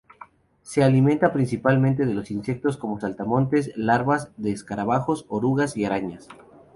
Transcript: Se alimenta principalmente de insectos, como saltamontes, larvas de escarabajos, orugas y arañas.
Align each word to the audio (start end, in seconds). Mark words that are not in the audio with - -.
Se 0.63 0.83
alimenta 0.83 1.31
principalmente 1.31 2.07
de 2.07 2.25
insectos, 2.29 2.75
como 2.75 2.99
saltamontes, 2.99 3.71
larvas 3.75 4.31
de 4.35 4.49
escarabajos, 4.51 5.25
orugas 5.29 5.77
y 5.77 5.85
arañas. 5.85 6.27